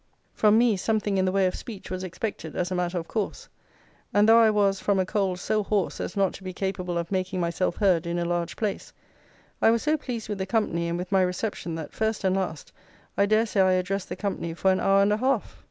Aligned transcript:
From 0.33 0.57
me, 0.57 0.77
something 0.77 1.19
in 1.19 1.25
the 1.25 1.31
way 1.31 1.45
of 1.45 1.53
speech 1.53 1.91
was 1.91 2.03
expected, 2.03 2.55
as 2.55 2.71
a 2.71 2.75
matter 2.75 2.97
of 2.97 3.07
course; 3.07 3.47
and 4.11 4.27
though 4.27 4.39
I 4.39 4.49
was, 4.49 4.79
from 4.79 4.97
a 4.97 5.05
cold, 5.05 5.39
so 5.39 5.61
hoarse 5.61 6.01
as 6.01 6.17
not 6.17 6.33
to 6.33 6.43
be 6.43 6.53
capable 6.53 6.97
of 6.97 7.11
making 7.11 7.39
myself 7.39 7.75
heard 7.75 8.07
in 8.07 8.17
a 8.17 8.25
large 8.25 8.55
place, 8.55 8.93
I 9.61 9.69
was 9.69 9.83
so 9.83 9.97
pleased 9.97 10.27
with 10.27 10.39
the 10.39 10.47
company, 10.47 10.87
and 10.87 10.97
with 10.97 11.11
my 11.11 11.21
reception, 11.21 11.75
that, 11.75 11.93
first 11.93 12.23
and 12.23 12.35
last, 12.35 12.71
I 13.15 13.27
dare 13.27 13.45
say 13.45 13.61
I 13.61 13.73
addressed 13.73 14.09
the 14.09 14.15
company 14.15 14.55
for 14.55 14.71
an 14.71 14.79
hour 14.79 15.03
and 15.03 15.13
a 15.13 15.17
half. 15.17 15.59